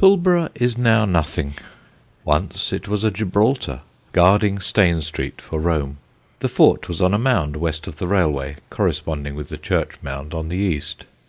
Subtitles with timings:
[0.00, 1.52] [Sidenote: AN ANCIENT FORTRESS] Pulborough is now nothing:
[2.24, 3.80] once it was a Gibraltar,
[4.12, 5.98] guarding Stane Street for Rome.
[6.38, 10.34] The fort was on a mound west of the railway, corresponding with the church mound
[10.34, 11.04] on the east.